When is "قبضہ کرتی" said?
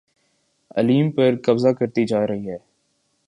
1.45-2.05